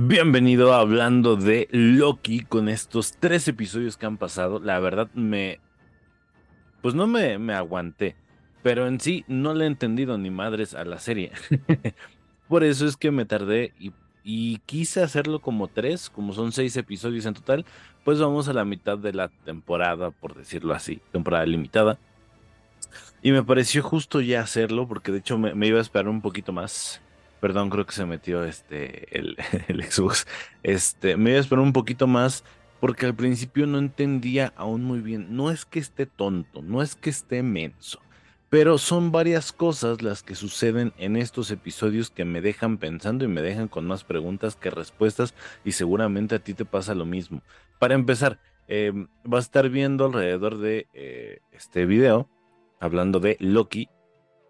[0.00, 4.60] Bienvenido a hablando de Loki con estos tres episodios que han pasado.
[4.60, 5.58] La verdad me...
[6.82, 8.14] Pues no me, me aguanté,
[8.62, 11.32] pero en sí no le he entendido ni madres a la serie.
[12.48, 13.92] Por eso es que me tardé y,
[14.22, 17.64] y quise hacerlo como tres, como son seis episodios en total,
[18.04, 21.98] pues vamos a la mitad de la temporada, por decirlo así, temporada limitada.
[23.20, 26.22] Y me pareció justo ya hacerlo, porque de hecho me, me iba a esperar un
[26.22, 27.02] poquito más.
[27.40, 29.36] Perdón, creo que se metió este el,
[29.68, 30.26] el Xbox.
[30.62, 32.44] Este, me iba a esperar un poquito más
[32.80, 35.36] porque al principio no entendía aún muy bien.
[35.36, 38.00] No es que esté tonto, no es que esté menso,
[38.50, 43.28] pero son varias cosas las que suceden en estos episodios que me dejan pensando y
[43.28, 47.42] me dejan con más preguntas que respuestas y seguramente a ti te pasa lo mismo.
[47.78, 48.92] Para empezar, eh,
[49.24, 52.28] vas a estar viendo alrededor de eh, este video
[52.80, 53.88] hablando de Loki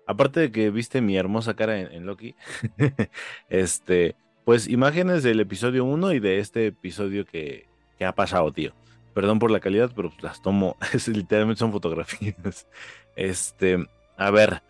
[0.09, 2.35] aparte de que viste mi hermosa cara en, Loki,
[3.51, 7.69] este, pues imágenes del episodio 1 y de este episodio que,
[8.01, 8.73] ha pasado, tío.
[9.13, 12.67] Perdón por la calidad, pero las tomo, literalmente son fotografías.
[13.17, 13.85] Este,
[14.17, 14.63] a ver,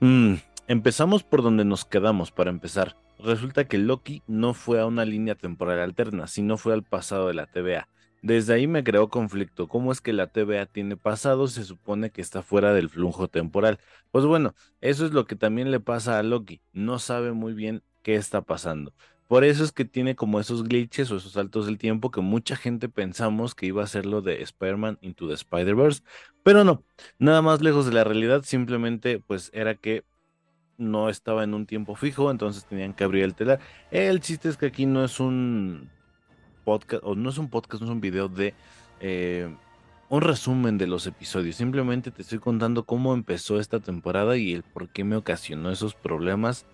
[0.00, 0.34] mm,
[0.66, 2.96] empezamos por donde nos quedamos para empezar.
[3.20, 7.34] Resulta que Loki no fue a una línea temporal alterna, sino fue al pasado de
[7.34, 7.86] la TVA.
[8.22, 9.66] Desde ahí me creó conflicto.
[9.68, 11.48] ¿Cómo es que la TVA tiene pasado?
[11.48, 13.80] Se supone que está fuera del flujo temporal.
[14.12, 16.62] Pues bueno, eso es lo que también le pasa a Loki.
[16.72, 18.94] No sabe muy bien qué está pasando.
[19.26, 22.54] Por eso es que tiene como esos glitches o esos saltos del tiempo que mucha
[22.54, 26.02] gente pensamos que iba a ser lo de Spider-Man into the Spider-Verse.
[26.44, 26.84] Pero no,
[27.18, 28.42] nada más lejos de la realidad.
[28.44, 30.04] Simplemente pues era que
[30.76, 33.58] no estaba en un tiempo fijo, entonces tenían que abrir el telar.
[33.90, 35.90] El chiste es que aquí no es un
[36.64, 38.54] podcast, o no es un podcast, no es un video de
[39.00, 39.54] eh,
[40.08, 41.56] un resumen de los episodios.
[41.56, 45.94] Simplemente te estoy contando cómo empezó esta temporada y el por qué me ocasionó esos
[45.94, 46.66] problemas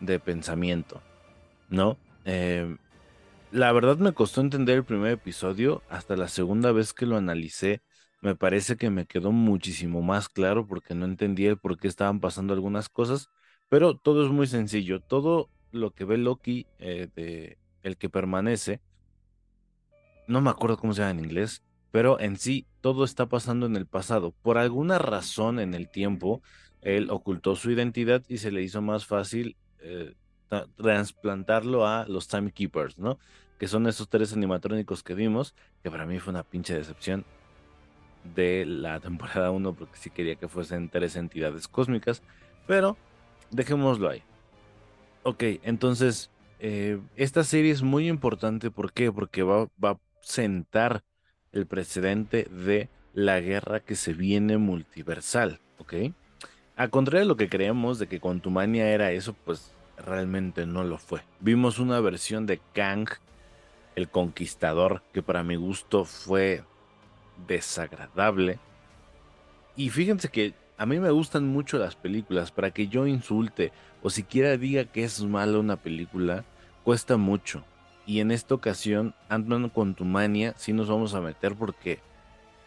[0.00, 1.02] de pensamiento,
[1.68, 1.96] ¿no?
[2.24, 2.76] Eh,
[3.50, 7.80] la verdad me costó entender el primer episodio, hasta la segunda vez que lo analicé,
[8.20, 12.20] me parece que me quedó muchísimo más claro porque no entendía el por qué estaban
[12.20, 13.30] pasando algunas cosas,
[13.68, 18.80] pero todo es muy sencillo, todo lo que ve Loki, eh, de el que permanece,
[20.26, 23.76] no me acuerdo cómo se llama en inglés, pero en sí todo está pasando en
[23.76, 24.32] el pasado.
[24.42, 26.42] Por alguna razón en el tiempo,
[26.82, 30.14] él ocultó su identidad y se le hizo más fácil eh,
[30.76, 33.18] trasplantarlo a los Timekeepers, ¿no?
[33.58, 37.24] Que son esos tres animatrónicos que vimos, que para mí fue una pinche decepción
[38.34, 42.22] de la temporada 1, porque sí quería que fuesen tres entidades cósmicas,
[42.66, 42.96] pero
[43.50, 44.22] dejémoslo ahí.
[45.22, 49.10] Ok, entonces, eh, esta serie es muy importante, ¿por qué?
[49.10, 51.04] Porque va, va sentar
[51.52, 55.94] el precedente de la guerra que se viene multiversal, ¿ok?
[56.74, 60.98] A contrario de lo que creemos de que Contumania era eso, pues realmente no lo
[60.98, 61.22] fue.
[61.38, 63.08] Vimos una versión de Kang,
[63.94, 66.64] el conquistador, que para mi gusto fue
[67.46, 68.58] desagradable.
[69.76, 73.72] Y fíjense que a mí me gustan mucho las películas, para que yo insulte
[74.02, 76.44] o siquiera diga que es mala una película,
[76.82, 77.64] cuesta mucho.
[78.06, 81.98] Y en esta ocasión, Ant-Man con tu mania, sí nos vamos a meter porque,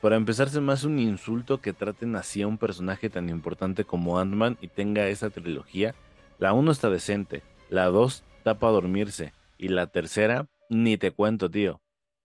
[0.02, 4.58] para empezarse más un insulto que traten así a un personaje tan importante como Ant-Man
[4.60, 5.96] y tenga esa trilogía.
[6.40, 11.50] La 1 está decente, la 2 está para dormirse y la tercera, ni te cuento,
[11.50, 11.82] tío.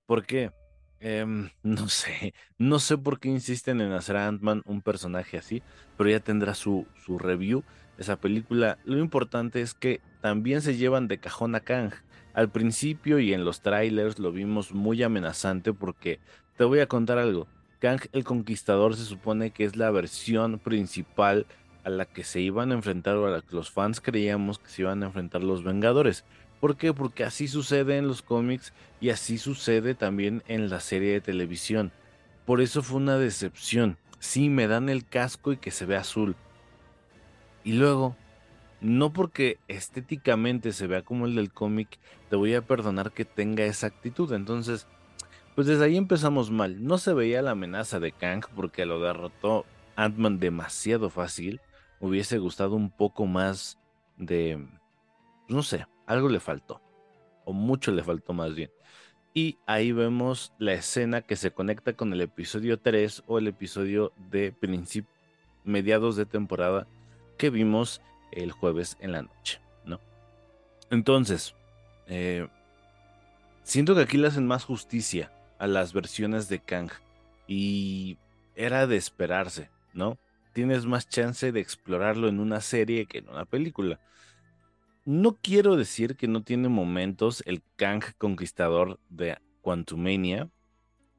[0.06, 0.50] ¿Por qué?
[0.98, 5.62] Em, no sé, no sé por qué insisten en hacer a Ant-Man un personaje así,
[5.96, 7.62] pero ya tendrá su, su review.
[7.96, 11.92] Esa película, lo importante es que también se llevan de cajón a Kang
[12.34, 16.18] al principio y en los trailers lo vimos muy amenazante porque
[16.56, 17.46] te voy a contar algo.
[17.78, 21.46] Kang el Conquistador se supone que es la versión principal
[21.84, 24.68] a la que se iban a enfrentar o a la que los fans creíamos que
[24.68, 26.24] se iban a enfrentar los Vengadores.
[26.60, 26.92] ¿Por qué?
[26.92, 31.92] Porque así sucede en los cómics y así sucede también en la serie de televisión.
[32.46, 33.98] Por eso fue una decepción.
[34.18, 36.36] Sí, me dan el casco y que se ve azul.
[37.64, 38.16] Y luego
[38.84, 41.98] no porque estéticamente se vea como el del cómic,
[42.28, 44.30] te voy a perdonar que tenga esa actitud.
[44.34, 44.86] Entonces,
[45.54, 46.84] pues desde ahí empezamos mal.
[46.84, 49.64] No se veía la amenaza de Kang porque lo derrotó
[49.96, 51.62] Ant-Man demasiado fácil.
[51.98, 53.78] hubiese gustado un poco más
[54.18, 54.62] de...
[55.48, 56.82] No sé, algo le faltó.
[57.46, 58.70] O mucho le faltó más bien.
[59.32, 64.12] Y ahí vemos la escena que se conecta con el episodio 3 o el episodio
[64.30, 65.10] de principio,
[65.64, 66.86] mediados de temporada
[67.38, 68.02] que vimos
[68.34, 70.00] el jueves en la noche, ¿no?
[70.90, 71.54] Entonces,
[72.06, 72.48] eh,
[73.62, 76.90] siento que aquí le hacen más justicia a las versiones de Kang
[77.46, 78.18] y
[78.54, 80.18] era de esperarse, ¿no?
[80.52, 84.00] Tienes más chance de explorarlo en una serie que en una película.
[85.06, 90.48] no quiero decir que no tiene momentos el Kang conquistador de Quantumania,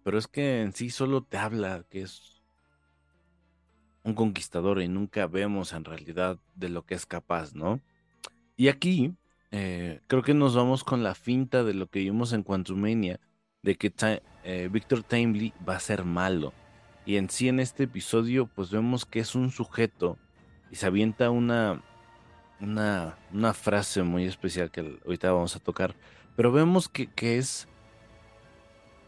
[0.04, 2.35] pero es que en sí solo te habla que es
[4.06, 7.82] un conquistador y nunca vemos en realidad de lo que es capaz, ¿no?
[8.56, 9.14] Y aquí
[9.52, 13.20] eh, creo que nos vamos con la finta de lo que vimos en Quantumania,
[13.64, 13.92] de que
[14.44, 16.54] eh, Victor Timely va a ser malo.
[17.06, 20.18] Y en sí en este episodio pues vemos que es un sujeto
[20.72, 21.82] y se avienta una,
[22.62, 25.96] una, una frase muy especial que ahorita vamos a tocar.
[26.36, 27.68] Pero vemos que, que es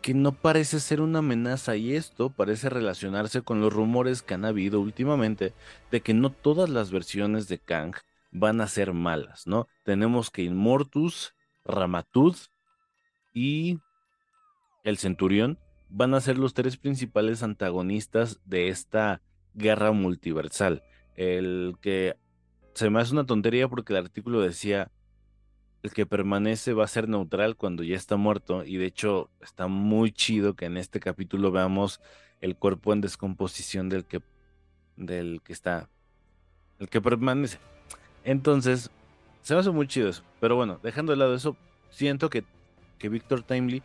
[0.08, 4.46] que no parece ser una amenaza y esto parece relacionarse con los rumores que han
[4.46, 5.54] habido últimamente
[5.92, 7.94] de que no todas las versiones de Kang
[8.32, 9.68] van a ser malas, ¿no?
[9.84, 12.38] Tenemos que Inmortus, Ramatud
[13.34, 13.80] y
[14.86, 15.60] el Centurión
[15.90, 19.22] van a ser los tres principales antagonistas de esta
[19.56, 20.84] guerra multiversal.
[21.18, 22.16] El que
[22.76, 24.90] se me hace una tontería porque el artículo decía
[25.88, 29.68] el que permanece va a ser neutral cuando ya está muerto y de hecho está
[29.68, 32.02] muy chido que en este capítulo veamos
[32.42, 34.22] el cuerpo en descomposición del que
[34.98, 35.90] del que está
[36.80, 37.60] el que permanece.
[38.26, 38.92] Entonces,
[39.42, 40.24] se me hace muy chido eso.
[40.42, 41.56] Pero bueno, dejando de lado eso,
[41.90, 42.44] siento que,
[43.00, 43.82] que Victor Timely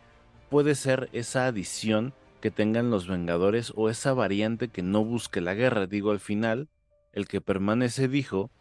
[0.49, 5.53] puede ser esa adición que tengan los Vengadores o esa variante que no busque la
[5.53, 5.87] guerra.
[5.87, 6.67] Digo, al final,
[7.13, 8.51] el que permanece dijo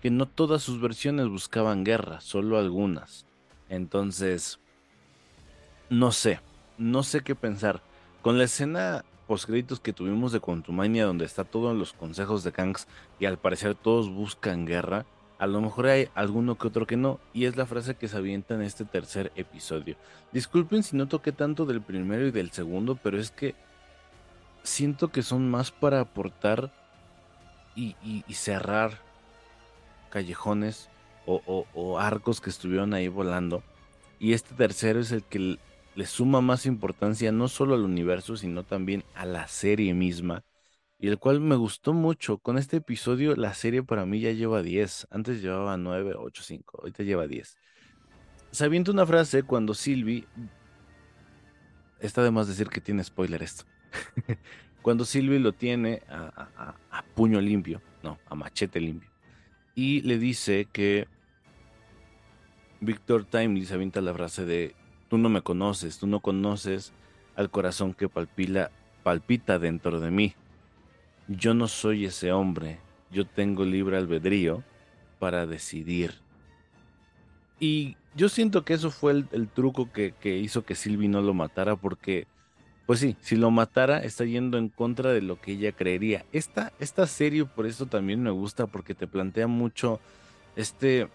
[0.00, 3.26] que no todas sus versiones buscaban guerra, solo algunas.
[3.68, 4.58] Entonces,
[5.90, 6.40] no sé,
[6.78, 7.82] no sé qué pensar.
[8.22, 12.50] Con la escena postcréditos que tuvimos de Contumania, donde está todo en los consejos de
[12.50, 12.88] Kangs
[13.20, 15.06] y al parecer todos buscan guerra,
[15.38, 18.16] a lo mejor hay alguno que otro que no, y es la frase que se
[18.16, 19.96] avienta en este tercer episodio.
[20.32, 23.54] Disculpen si no toqué tanto del primero y del segundo, pero es que
[24.64, 26.72] siento que son más para aportar
[27.76, 28.98] y, y cerrar
[30.10, 30.90] callejones
[31.26, 33.62] o, arcos que estuvieron ahí volando.
[34.18, 35.58] Y este tercero es el que
[35.94, 40.44] le suma más importancia no solo al universo, sino también a la serie misma.
[40.98, 42.38] Y el cual me gustó mucho.
[42.38, 45.08] Con este episodio la serie para mí ya lleva 10.
[45.10, 46.78] Antes llevaba 9, 8, 5.
[46.80, 47.56] Ahorita lleva 10.
[48.50, 50.26] Se avienta una frase cuando Sylvie...
[52.00, 53.64] Está de más decir que tiene spoiler esto.
[54.82, 57.80] cuando Sylvie lo tiene a puño limpio.
[58.02, 59.09] No, a machete limpio
[59.74, 61.06] y le dice que
[62.80, 64.74] Víctor Timely se avienta la frase de
[65.08, 66.92] tú no me conoces, tú no conoces
[67.36, 70.34] al corazón que palpita dentro de mí.
[71.28, 72.80] Yo no soy ese hombre,
[73.10, 74.64] yo tengo libre albedrío
[75.18, 76.14] para decidir.
[77.58, 81.34] Y yo siento que eso fue el, truco que, que, hizo que Sylvie no lo
[81.34, 82.26] matara porque
[82.90, 86.24] pues sí, si lo matara está yendo en contra de lo que ella creería.
[86.32, 90.00] Esta, esta serie por eso también me gusta porque te plantea mucho
[90.56, 91.06] este,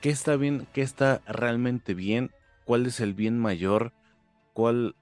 [0.00, 2.32] qué está bien, qué está realmente bien,
[2.64, 3.92] cuál es el bien mayor,
[4.54, 4.96] cuál,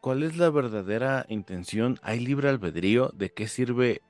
[0.00, 4.02] cuál es la verdadera intención, hay libre albedrío, de qué sirve,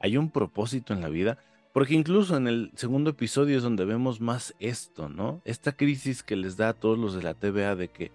[0.00, 1.36] hay un propósito en la vida.
[1.74, 5.42] Porque incluso en el segundo episodio es donde vemos más esto, ¿no?
[5.44, 8.10] Esta crisis que les da a todos los de la TVA de que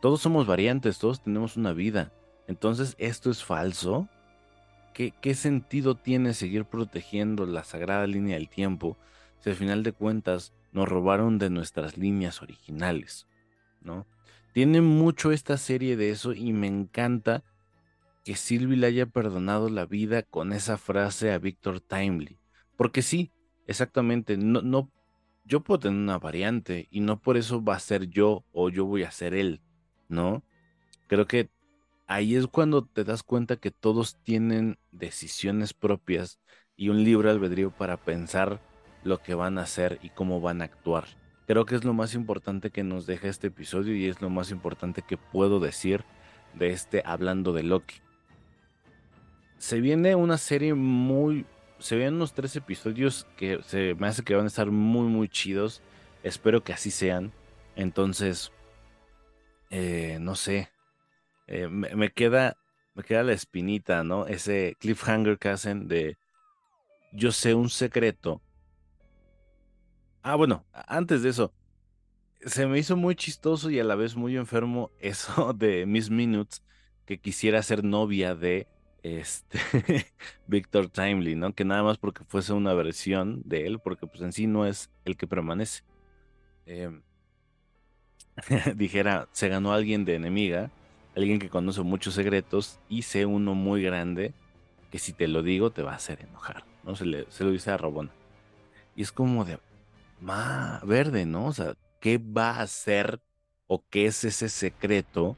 [0.00, 2.12] todos somos variantes, todos tenemos una vida.
[2.46, 4.08] Entonces, ¿esto es falso?
[4.94, 8.96] ¿Qué, ¿Qué, sentido tiene seguir protegiendo la sagrada línea del tiempo
[9.40, 13.26] si al final de cuentas nos robaron de nuestras líneas originales?
[13.80, 14.06] ¿No?
[14.52, 17.44] Tiene mucho esta serie de eso y me encanta
[18.24, 22.38] que Sylvie le haya perdonado la vida con esa frase a Victor Timely.
[22.76, 23.30] Porque sí,
[23.66, 24.90] exactamente, no, no,
[25.44, 28.84] yo puedo tener una variante y no por eso va a ser yo o yo
[28.84, 29.60] voy a ser él.
[30.08, 30.42] ¿No?
[31.06, 31.50] Creo que
[32.06, 36.38] ahí es cuando te das cuenta que todos tienen decisiones propias
[36.76, 38.60] y un libre albedrío para pensar
[39.04, 41.04] lo que van a hacer y cómo van a actuar.
[41.46, 44.50] Creo que es lo más importante que nos deja este episodio y es lo más
[44.50, 46.04] importante que puedo decir
[46.54, 47.96] de este hablando de Loki.
[49.58, 51.46] Se viene una serie muy...
[51.78, 55.28] Se vienen unos tres episodios que se me hace que van a estar muy muy
[55.28, 55.82] chidos.
[56.22, 57.32] Espero que así sean.
[57.76, 58.50] Entonces,
[59.70, 60.70] eh, no sé,
[61.46, 62.56] eh, me, queda,
[62.94, 64.26] me queda la espinita, ¿no?
[64.26, 66.16] Ese cliffhanger que hacen de
[67.12, 68.42] yo sé un secreto.
[70.22, 71.52] Ah, bueno, antes de eso,
[72.40, 76.62] se me hizo muy chistoso y a la vez muy enfermo eso de Miss Minutes,
[77.06, 78.66] que quisiera ser novia de
[79.02, 79.58] este
[80.46, 81.54] Victor Timely, ¿no?
[81.54, 84.90] Que nada más porque fuese una versión de él, porque pues en sí no es
[85.04, 85.84] el que permanece.
[86.66, 86.90] Eh,
[88.74, 90.70] dijera, se ganó alguien de enemiga,
[91.16, 94.34] alguien que conoce muchos secretos y sé uno muy grande
[94.90, 96.94] que si te lo digo te va a hacer enojar, ¿no?
[96.94, 98.10] Se, le, se lo dice a Robona.
[98.94, 99.58] Y es como de,
[100.20, 101.46] más verde, ¿no?
[101.46, 103.20] O sea, ¿qué va a hacer
[103.66, 105.36] o qué es ese secreto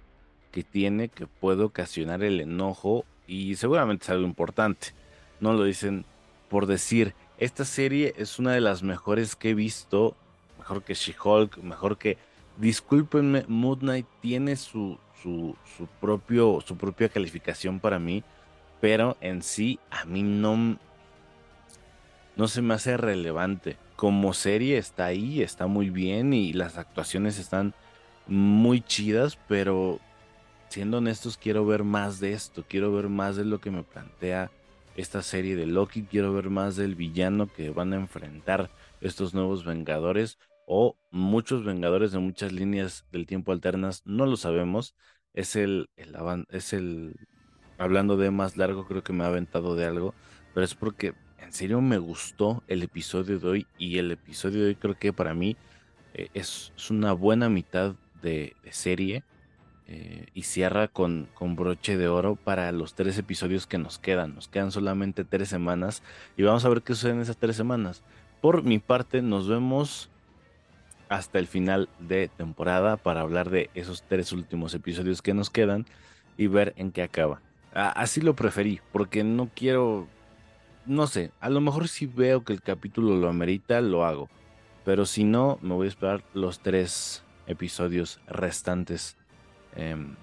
[0.52, 3.04] que tiene que puede ocasionar el enojo?
[3.26, 4.88] Y seguramente es algo importante.
[5.40, 6.04] No lo dicen
[6.48, 7.14] por decir.
[7.38, 10.16] Esta serie es una de las mejores que he visto.
[10.58, 12.18] Mejor que She-Hulk, mejor que.
[12.58, 18.24] Discúlpenme, Moon Knight tiene su, su, su, propio, su propia calificación para mí.
[18.80, 20.76] Pero en sí, a mí no,
[22.36, 23.76] no se me hace relevante.
[23.96, 27.74] Como serie está ahí, está muy bien y las actuaciones están
[28.26, 29.98] muy chidas, pero
[30.68, 34.50] siendo honestos quiero ver más de esto, quiero ver más de lo que me plantea
[34.96, 39.64] esta serie de Loki, quiero ver más del villano que van a enfrentar estos nuevos
[39.64, 40.38] Vengadores
[40.70, 44.94] o muchos Vengadores de muchas líneas del tiempo alternas, no lo sabemos.
[45.32, 45.88] Es el,
[46.50, 47.16] es el
[47.78, 50.14] hablando de más largo, creo que me ha aventado de algo,
[50.52, 54.66] pero es porque en serio me gustó el episodio de hoy y el episodio de
[54.68, 55.56] hoy creo que para mí
[56.12, 59.25] eh, es, una buena mitad de, serie
[59.87, 64.34] eh, y cierra con, con, broche de oro para los tres episodios que nos quedan.
[64.34, 66.02] Nos quedan solamente tres semanas
[66.37, 68.02] y vamos a ver qué sucede en esas tres semanas.
[68.42, 70.10] Por mi parte, nos vemos
[71.08, 75.86] hasta el final de temporada para hablar de esos tres últimos episodios que nos quedan
[76.36, 77.40] y ver en qué acaba.
[77.72, 80.08] así lo preferí, porque no quiero
[80.88, 84.28] no sé, a lo mejor si veo que el capítulo lo amerita, lo hago.
[84.84, 89.16] Pero si no, me voy a esperar los tres episodios restantes.
[89.76, 90.16] Em,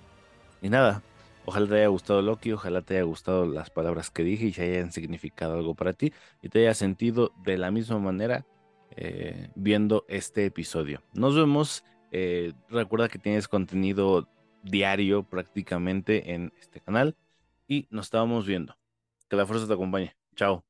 [0.64, 1.04] y nada,
[1.46, 4.64] ojalá te haya gustado Loki, ojalá te haya gustado las palabras que dije y se
[4.64, 6.12] hayan significado algo para ti
[6.42, 8.44] y te haya sentido de la misma manera
[8.96, 11.02] eh, viendo este episodio.
[11.14, 11.84] Nos vemos.
[12.12, 14.30] Eh, recuerda que tienes contenido
[14.64, 17.16] diario prácticamente en este canal
[17.68, 18.78] y nos estábamos viendo.
[19.30, 20.16] Que la fuerza te acompañe.
[20.36, 20.64] Chao.